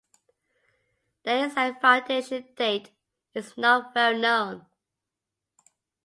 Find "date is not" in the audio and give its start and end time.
2.55-3.93